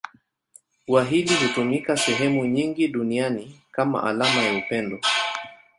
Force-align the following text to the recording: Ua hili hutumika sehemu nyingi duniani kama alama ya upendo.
Ua 0.87 1.03
hili 1.03 1.35
hutumika 1.35 1.97
sehemu 1.97 2.45
nyingi 2.45 2.87
duniani 2.87 3.61
kama 3.71 4.03
alama 4.03 4.41
ya 4.41 4.57
upendo. 4.65 4.99